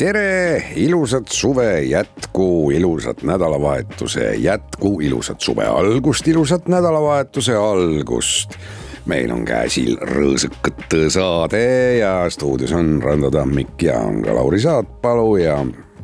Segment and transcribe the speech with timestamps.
[0.00, 8.56] Tere, ilusat suve jätku, ilusat nädalavahetuse jätku, ilusat suve algust, ilusat nädalavahetuse algust.
[9.04, 11.62] meil on käsil rõõsakate saade
[11.98, 15.58] ja stuudios on Rando Tammik ja on ka Lauri Saatpalu ja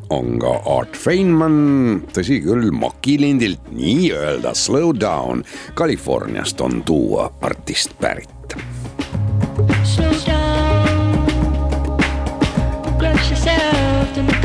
[0.09, 5.41] on ka Art Feinman, tõsi küll, makilindilt nii-öelda Slow Down
[5.77, 8.57] Californiast on tuua artist pärit.
[9.83, 11.25] Slow down,
[12.99, 14.37] brush yourself in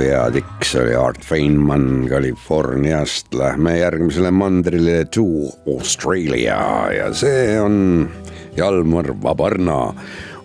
[0.00, 5.24] hea tikk, see oli Art Feinman Californiast, lähme järgmisele mandrile to
[5.68, 6.58] Australia.
[6.94, 8.08] Ja see on
[8.56, 9.94] Jalmar Vabarna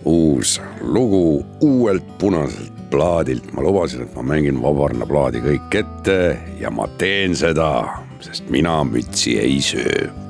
[0.06, 3.54] uus lugu uuelt punaselt plaadilt.
[3.54, 6.20] ma lubasin, et ma mängin Vabarna plaadi kõik ette
[6.60, 10.27] ja ma teen seda, sest mina mütsi ei söö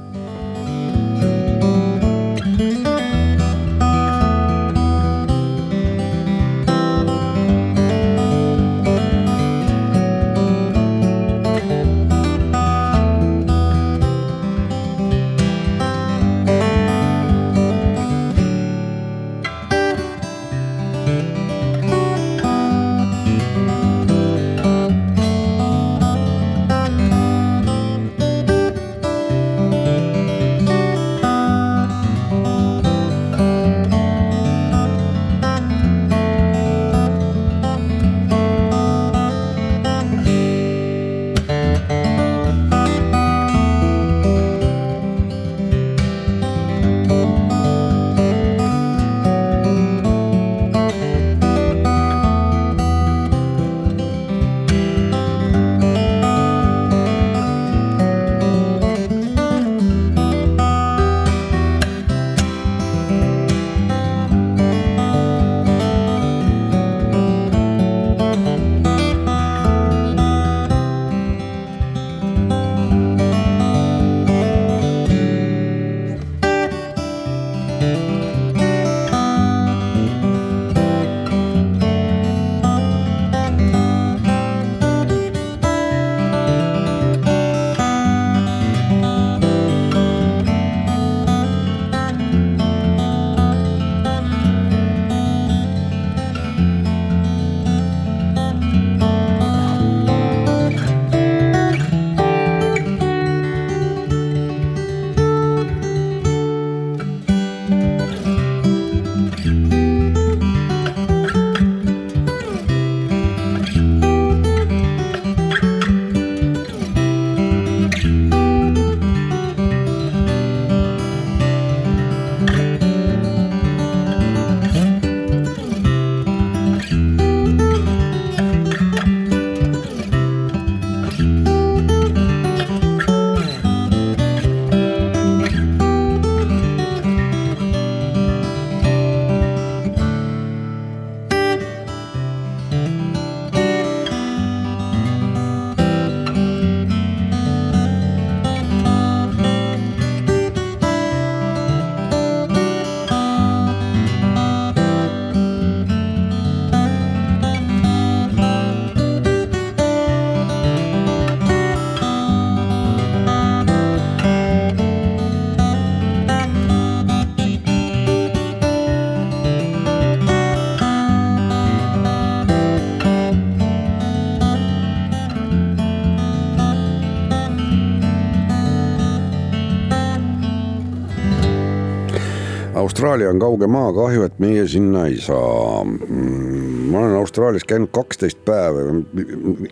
[183.18, 185.82] Austraalia on kauge maa, kahju, et meie sinna ei saa.
[185.84, 188.84] Mm, ma olen Austraalias käinud kaksteist päeva,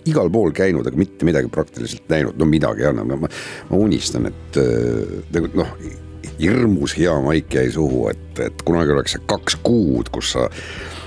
[0.10, 3.30] igal pool käinud, aga mitte midagi praktiliselt näinud, no midagi jah, ma,
[3.70, 5.76] ma unistan, et tegelikult noh
[6.40, 10.48] hirmus hea maik jäi suhu, et, et kunagi oleks see kaks kuud, kus sa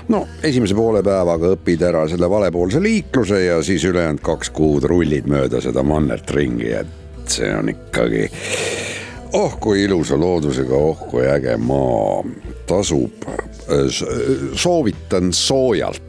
[0.09, 5.27] no esimese poole päevaga õpid ära selle valepoolse liikluse ja siis ülejäänud kaks kuud rullid
[5.27, 8.29] mööda seda mannert ringi, et see on ikkagi
[9.33, 12.23] oh kui ilusa loodusega, oh kui äge maa,
[12.69, 13.25] tasub,
[14.57, 16.05] soovitan soojalt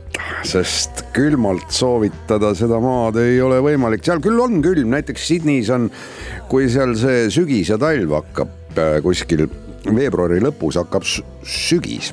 [0.47, 5.89] sest külmalt soovitada seda maad ei ole võimalik, seal küll on külm, näiteks Sydneys on,
[6.51, 9.47] kui seal see sügis ja talv hakkab äh, kuskil
[9.87, 12.13] veebruari lõpus hakkab sügis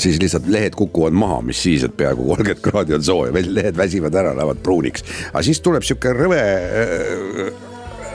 [0.00, 4.16] siis lihtsalt lehed kukuvad maha, mis siis, et peaaegu kolmkümmend kraadi on sooja, lehed väsivad
[4.18, 5.04] ära, lähevad pruuniks.
[5.30, 7.52] aga siis tuleb sihuke rõve, äh,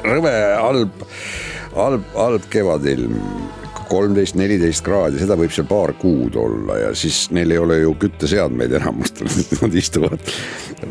[0.04, 1.08] rõve halb
[1.80, 3.16] halb, halb kevadilm,
[3.90, 7.96] kolmteist, neliteist kraadi, seda võib seal paar kuud olla ja siis neil ei ole ju
[8.04, 9.30] kütteseadmeid enamustel,
[9.62, 10.34] nad istuvad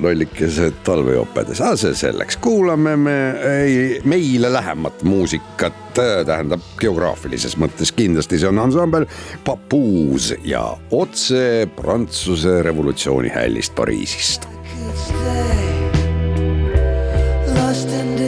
[0.03, 3.19] lollikesed talvejopedes, aga see selleks, kuulame me
[3.53, 9.07] ei, meile lähemat muusikat, tähendab geograafilises mõttes kindlasti see on ansambel
[9.47, 10.63] Papuus ja
[10.95, 14.47] otse Prantsuse revolutsiooni hällist Pariisist.
[17.57, 18.28] Lost in this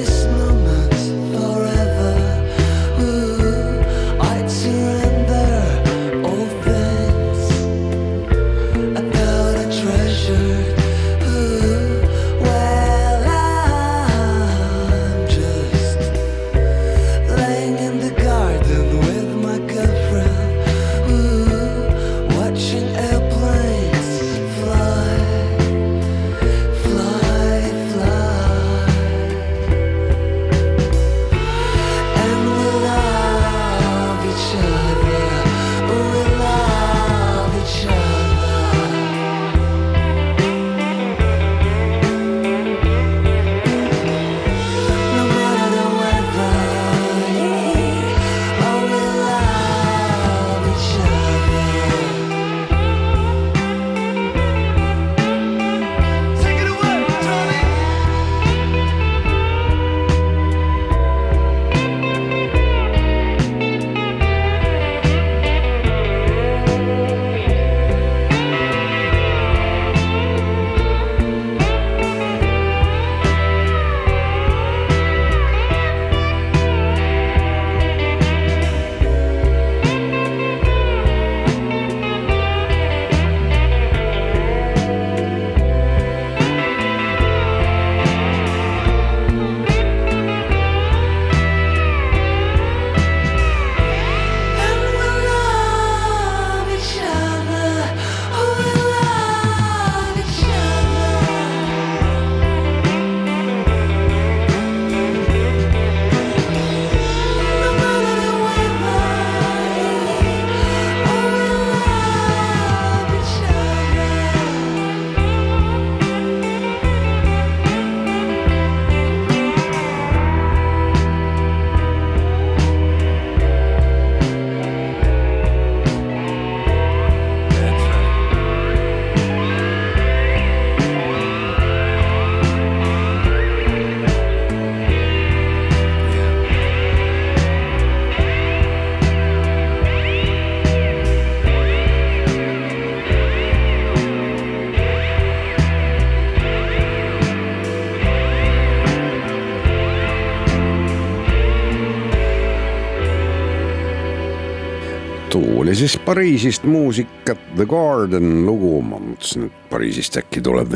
[155.90, 160.74] siis Pariisist muusikat, The Garden lugu, ma mõtlesin, et Pariisist äkki tuleb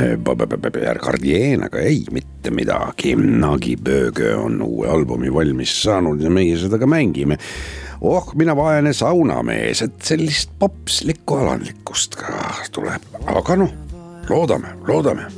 [1.02, 3.14] Cardier, aga ei, mitte midagi.
[3.14, 7.38] Nagi Böge on uue albumi valmis saanud ja meie seda ka mängime.
[8.00, 13.73] oh, mina vaene saunamees, et sellist popslikku alandlikkust ka tuleb, aga noh,
[14.28, 15.30] loodame, loodame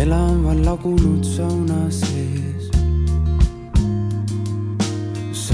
[0.00, 2.59] elan ma lagunud sauna sees.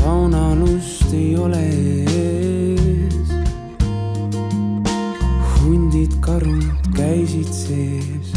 [0.06, 3.30] Saunalust ei ole ees.
[5.58, 8.30] hundid, karud käisid sees.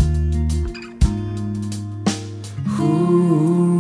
[2.74, 3.79] saunal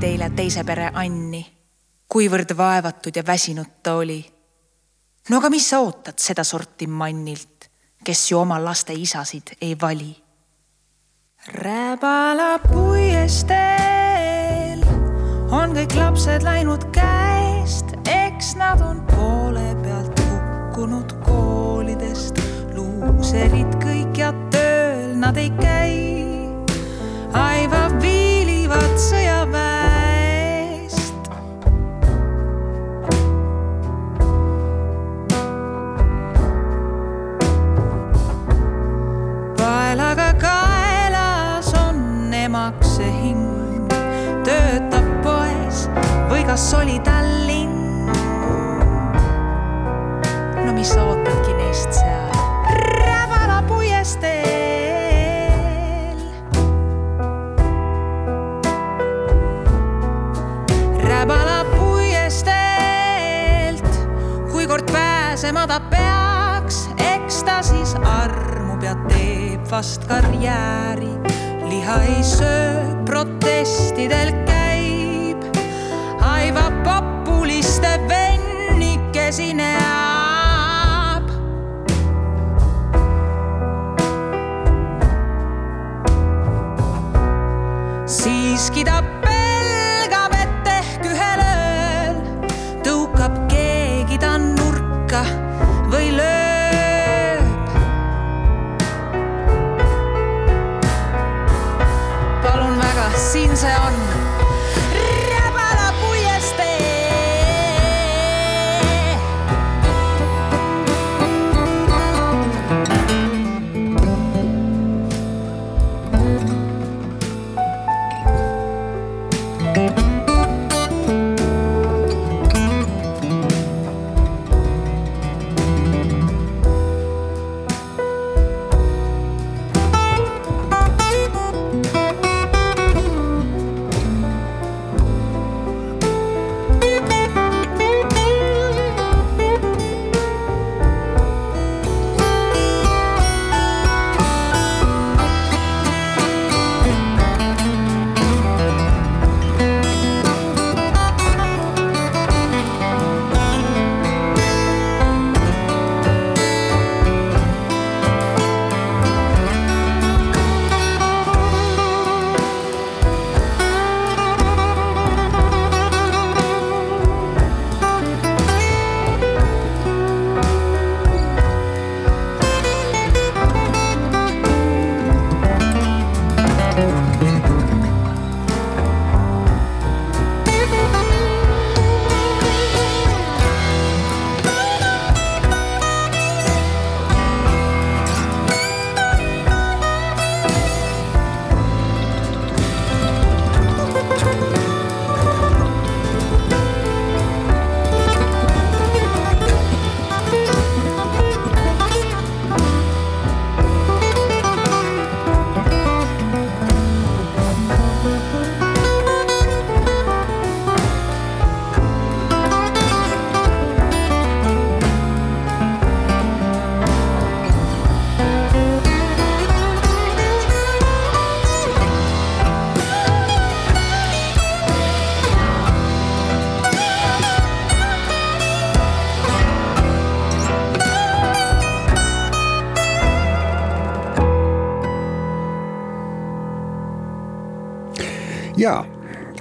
[0.00, 1.40] teile teise pere Anni,
[2.08, 4.24] kuivõrd vaevatud ja väsinud ta oli.
[5.28, 7.70] no aga mis sa ootad sedasorti mannilt,
[8.04, 10.16] kes ju oma laste isasid ei vali?
[11.48, 13.58] rääbala puiesteel
[15.50, 22.38] on kõik lapsed läinud käest, eks nad on poole pealt hukkunud koolidest,
[22.76, 26.24] luuserid kõik ja tööl nad ei käi.
[27.32, 28.27] Aiva viib.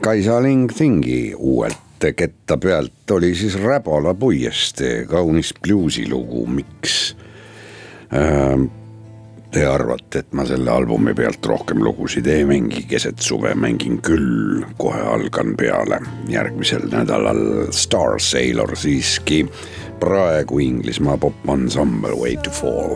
[0.07, 7.17] Kaisa Ling Thingi uuelt ketta pealt oli siis Räbala puiestee, kaunis bluusilugu, miks
[8.15, 8.63] ähm,
[9.51, 14.63] Te arvate, et ma selle albumi pealt rohkem lugusid ei mängi, keset suve mängin küll,
[14.79, 15.99] kohe algan peale.
[16.31, 19.43] järgmisel nädalal Star Sailor siiski,
[19.99, 22.95] praegu Inglismaa popansambel Way to Fall.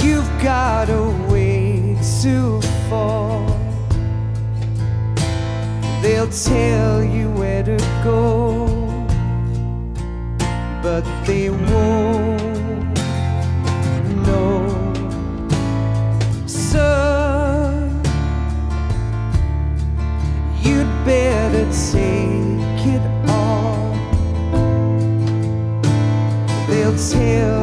[0.00, 3.53] You've got a way to fall.
[6.04, 8.66] They'll tell you where to go,
[10.82, 12.98] but they won't
[14.26, 14.68] know.
[16.46, 16.84] So
[20.60, 23.96] you'd better take it on.
[26.68, 27.53] They'll tell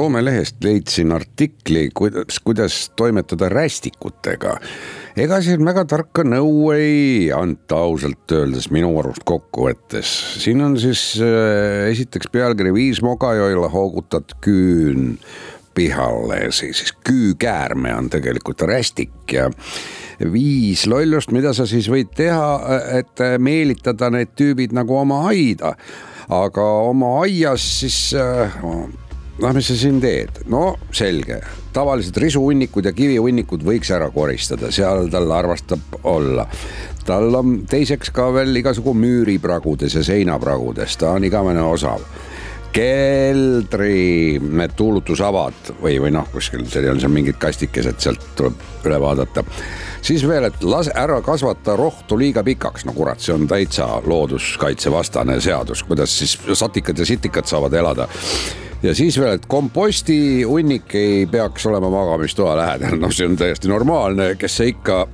[0.00, 4.54] Soome lehest leidsin artikli, kuidas, kuidas toimetada rästikutega.
[5.16, 10.12] ega siin väga tarka nõu ei anta ausalt öeldes minu arust kokkuvõttes.
[10.40, 15.18] siin on siis äh, esiteks pealkiri Viis Mogajoila hoogutad küün
[15.74, 19.50] pihalle, siis küükäärme on tegelikult rästik ja
[20.32, 25.76] viis lollust, mida sa siis võid teha, et meelitada need tüübid nagu oma aida.
[26.30, 28.58] aga oma aias siis äh,
[29.40, 31.40] noh, mis sa siin teed, no selge,
[31.74, 36.46] tavalised risuhunnikud ja kivihunnikud võiks ära koristada, seal tal armastab olla.
[37.06, 42.04] tal on teiseks ka veel igasugu müüripragudes ja seinapragudes, ta on igavene osav.
[42.70, 49.00] Keldri need tuulutusavad või, või noh, kuskil seal on seal mingid kastikesed, sealt tuleb üle
[49.02, 49.42] vaadata.
[50.02, 55.40] siis veel, et lase ära kasvata rohtu liiga pikaks, no kurat, see on täitsa looduskaitsevastane
[55.40, 58.06] seadus, kuidas siis satikad ja sitikad saavad elada
[58.82, 63.68] ja siis veel, et komposti hunnik ei peaks olema magamistoa lähedal, noh, see on täiesti
[63.68, 65.04] normaalne, kes see ikka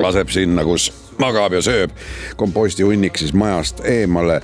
[0.00, 0.90] laseb sinna, kus
[1.20, 1.92] magab ja sööb
[2.40, 4.40] komposti hunnik siis majast eemale.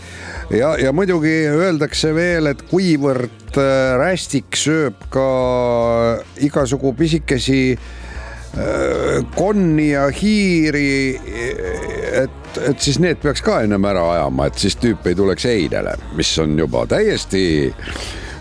[0.50, 5.28] ja, ja muidugi öeldakse veel, et kuivõrd äh, rästik sööb ka
[6.44, 11.16] igasugu pisikesi äh, konni ja hiiri,
[12.26, 15.96] et, et siis need peaks ka ennem ära ajama, et siis tüüp ei tuleks einele,
[16.18, 17.46] mis on juba täiesti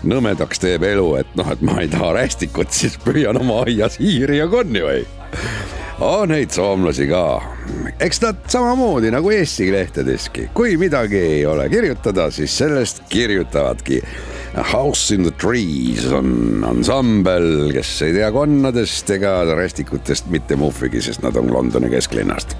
[0.08, 4.40] nõmedaks teeb elu, et noh, et ma ei taha rästikut, siis püüan oma aias hiiri
[4.40, 5.02] ja konni või
[6.00, 7.22] on neid soomlasi ka,
[8.04, 14.02] eks nad samamoodi nagu Eesti lehtedeski, kui midagi ei ole kirjutada, siis sellest kirjutavadki.
[14.72, 21.24] House in the Trees on ansambel, kes ei tea konnadest ega rästikutest mitte muhvigi, sest
[21.24, 22.56] nad on Londoni kesklinnast.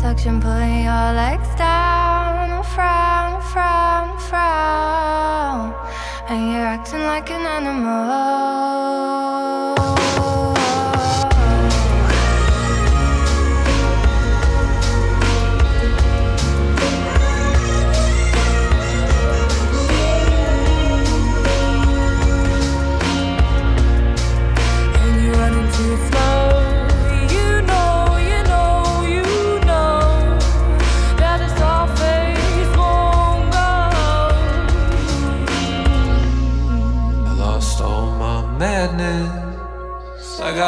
[0.00, 0.50] Suction, put
[0.84, 1.81] your legs down,
[2.74, 5.74] frown, frown, frown,
[6.28, 9.31] and you're acting like an animal.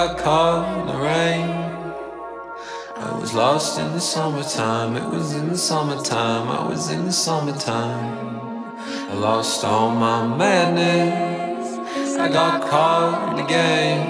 [0.06, 1.48] Got caught in the rain.
[2.96, 4.96] I was lost in the summertime.
[4.96, 6.48] It was in the summertime.
[6.48, 8.76] I was in the summertime.
[9.10, 12.18] I lost all my madness.
[12.18, 14.06] I got caught in the game.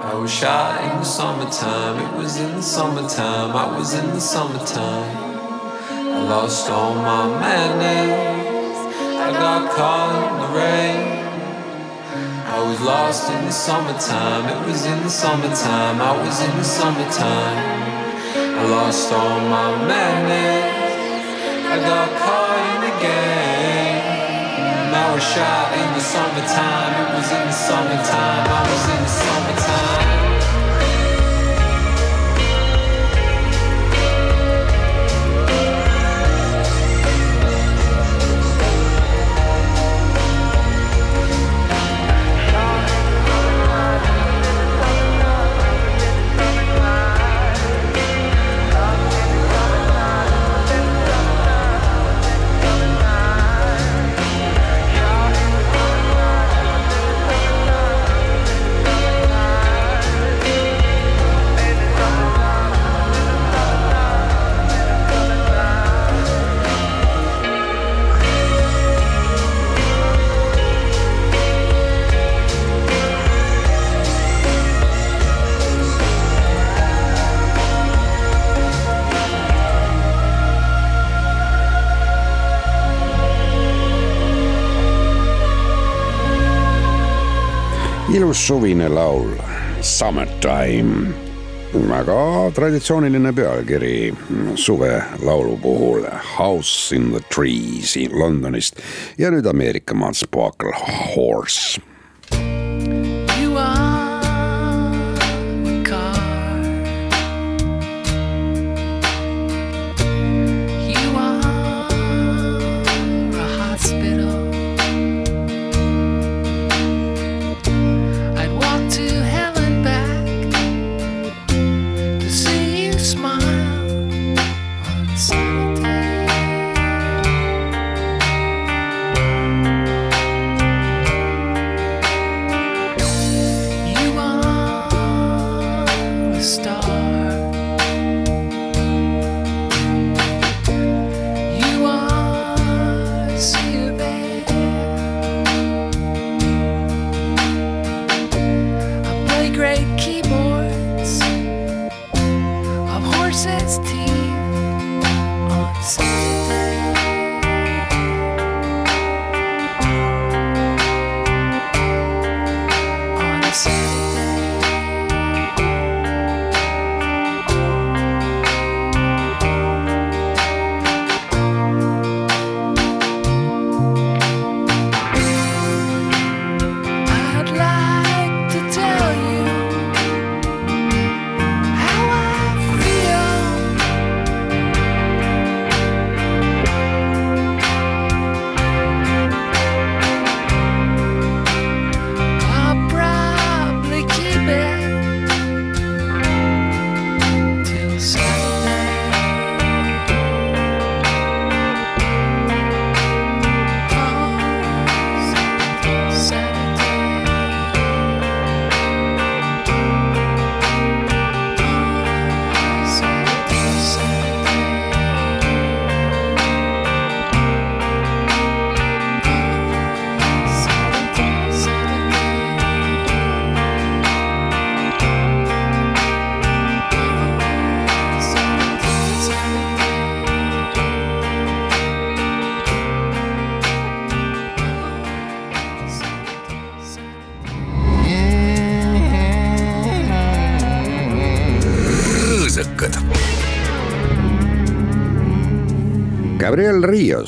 [0.00, 1.96] I was shot in the summertime.
[2.06, 3.56] It was in the summertime.
[3.56, 5.16] I was in the summertime.
[5.90, 8.94] I lost all my madness.
[9.26, 11.11] I got caught in the rain.
[12.62, 14.46] I was lost in the summertime.
[14.46, 16.00] It was in the summertime.
[16.00, 17.58] I was in the summertime.
[18.56, 20.70] I lost all my madness.
[21.66, 24.94] I got caught in the game.
[24.94, 26.92] I was shot in the summertime.
[27.02, 28.46] It was in the summertime.
[28.46, 29.91] I was in the summertime.
[88.32, 89.28] Ilus suvine laul
[89.80, 91.12] Summertime,
[91.74, 94.14] väga traditsiooniline pealkiri
[94.54, 96.06] suvelaulu puhul
[96.38, 98.80] House in the Trees Londonist
[99.18, 100.72] ja nüüd Ameerika maalt Sparkle
[101.12, 101.91] Horse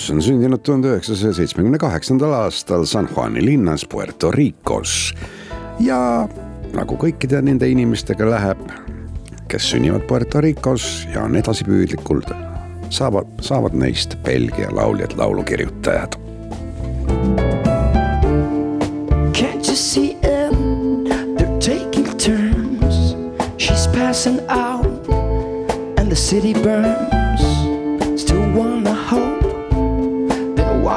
[0.05, 5.15] Rios on sündinud tuhande üheksasaja seitsmekümne kaheksandal aastal San Juani linnas Puerto Ricos.
[5.81, 6.29] ja
[6.77, 8.61] nagu kõikide nende inimestega läheb,
[9.49, 12.29] kes sünnivad Puerto Ricos ja on edasipüüdlikud,
[12.91, 16.24] saavad, saavad neist Belgia lauljad, laulukirjutajad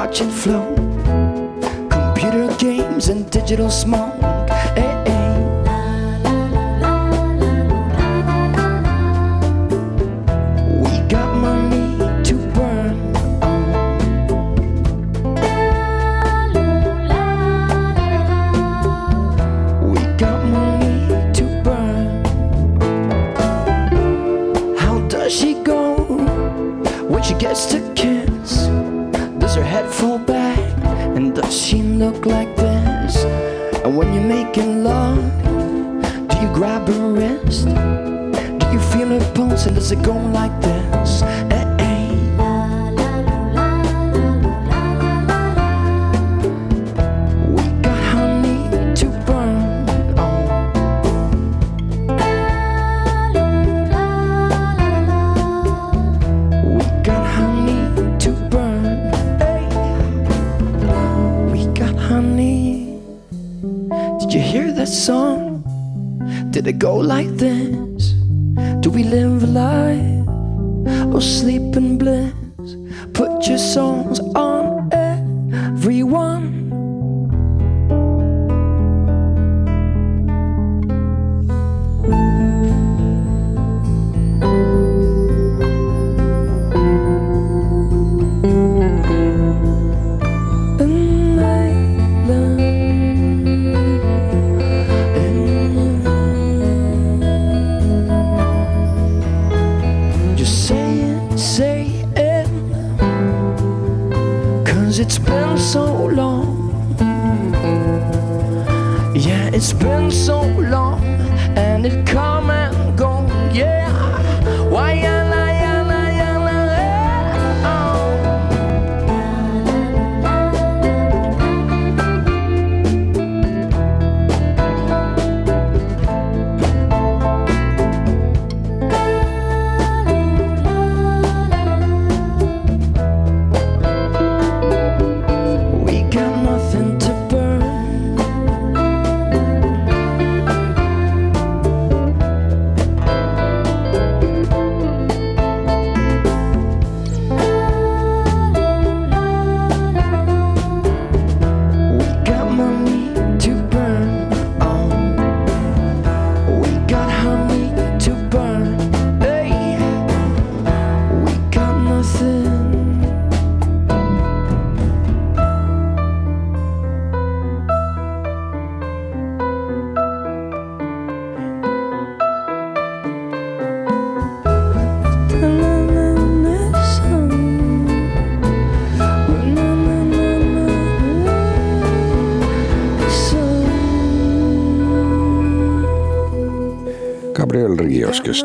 [0.08, 0.74] watch it flow.
[1.90, 4.37] Computer games and digital smoke.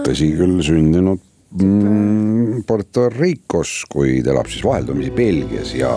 [0.03, 1.21] Tõsi küll sündinud
[1.55, 5.91] mm, Puerto Ricos, kuid elab siis vaheldumisi Belgias ja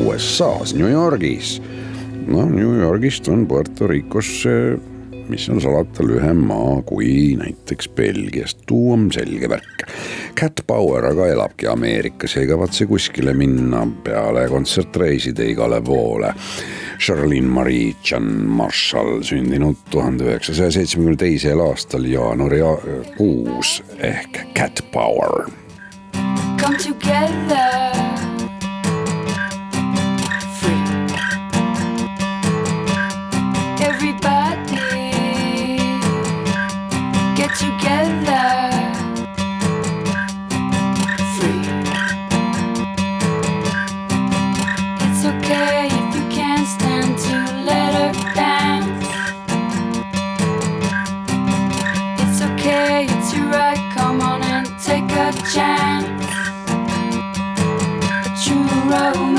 [0.00, 1.58] USA-s, New Yorgis.
[2.26, 4.78] no New Yorgist on Puerto Ricosse,
[5.30, 9.86] mis on salata lühem maa kui näiteks Belgiast, tuu on selge värk.
[10.40, 16.34] Cat Power aga elabki Ameerikas ei kavatse kuskile minna peale kontsertreiside igale poole
[17.00, 22.60] Charlene Marie John Marshall sündinud tuhande üheksasaja seitsmekümne teisel aastal jaanuari
[23.16, 25.48] kuus ehk Cat Power.
[26.60, 28.29] come together.
[55.60, 56.06] chance
[58.42, 59.29] true road.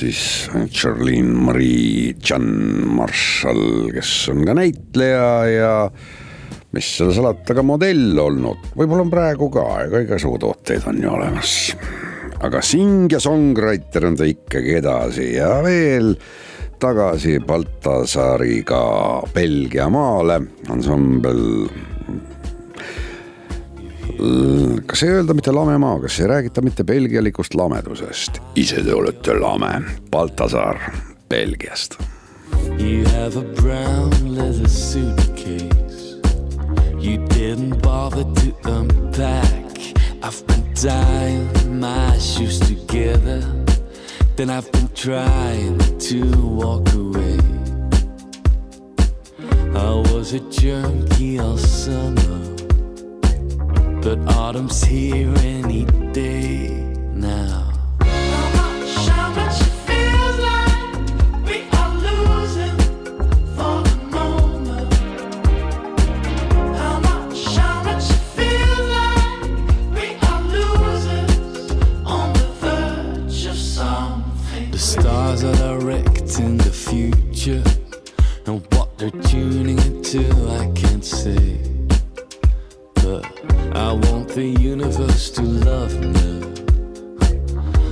[0.00, 2.48] Siis Charlene Marie John
[2.96, 5.74] Marshall, kes on ka näitleja ja
[6.74, 11.10] mis seal salata, ka modell olnud, võib-olla on praegu ka, ega igasugu tooteid on ju
[11.12, 11.54] olemas.
[12.40, 16.14] aga sing ja songwriter on ta ikkagi edasi ja veel
[16.80, 18.82] tagasi Baltasaariga
[19.34, 20.40] Belgia maale,
[20.72, 21.42] ansambel
[24.86, 28.40] kas ei öelda mitte lamemaa, kas ei räägita mitte belgialikust lamedusest?
[28.56, 30.78] ise te olete lame, Baltasaar
[31.28, 31.96] Belgiast.
[32.78, 36.20] You have a brown leather suitcase.
[36.98, 39.78] You didn't bother to unpack.
[40.22, 43.40] I've been tying my shoes together.
[44.36, 47.38] Then I've been trying to walk away.
[49.74, 52.49] I was a junkie all summer.
[54.02, 56.70] But autumn's here any day
[57.14, 57.70] now.
[58.00, 62.76] How much how much it feels like we are losing
[63.54, 64.94] for the moment
[66.78, 69.42] How much, how much it feels like
[69.94, 71.70] we are losers
[72.06, 77.62] on the verge of something The stars are direct in the future,
[78.46, 81.59] and what they're tuning into, I can't say.
[83.80, 86.42] I want the universe to love me.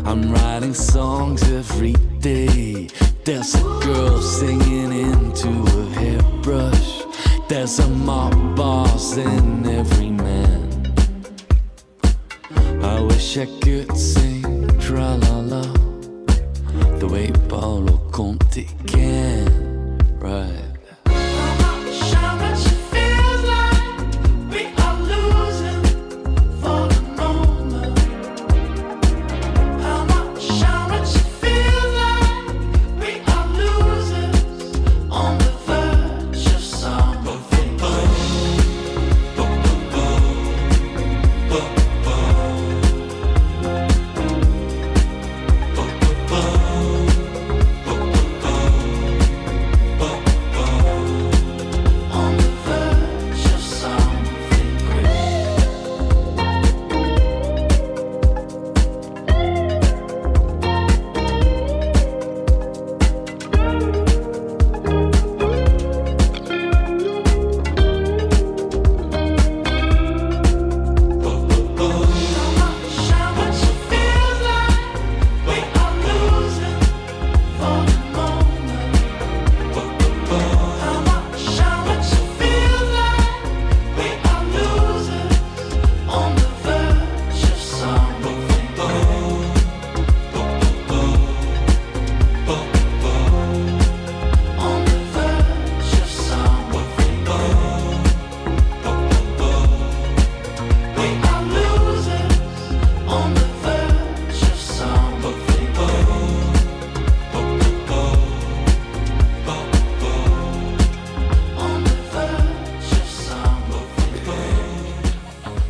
[0.04, 2.88] I'm writing songs every day.
[3.24, 7.04] There's a girl singing into a hairbrush.
[7.48, 10.94] There's a mob boss in every man.
[12.82, 15.62] I wish I could sing tra la la
[17.00, 19.98] the way Paolo Conte can.
[20.20, 20.67] Right.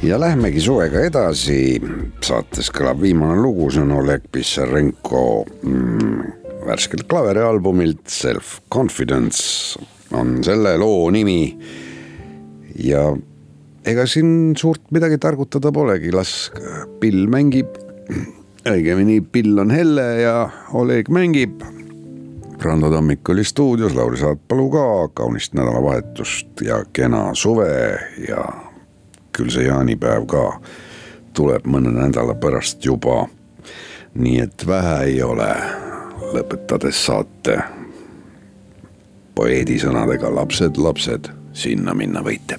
[0.09, 1.81] Ja lähmegi suvega edasi.
[2.25, 6.21] saates kõlab viimane lugu, see on Oleg Pissarenko mm,
[6.65, 9.81] värskelt klaverialbumilt Self Confidence
[10.17, 11.59] on selle loo nimi.
[12.85, 13.11] ja
[13.85, 16.53] ega siin suurt midagi targutada polegi, las
[17.01, 17.77] Bill mängib.
[18.69, 20.39] õigemini Bill on helle ja
[20.73, 21.61] Oleg mängib.
[22.59, 24.87] Rando Tammik oli stuudios, Lauri Saatpalu ka,
[25.21, 27.69] kaunist nädalavahetust ja kena suve
[28.25, 28.43] ja
[29.39, 30.45] küll see jaanipäev ka
[31.39, 33.27] tuleb mõne nädala pärast juba.
[34.15, 35.51] nii et vähe ei ole,
[36.35, 37.59] lõpetades saate
[39.35, 42.59] poeedi sõnadega lapsed, lapsed, sinna minna võite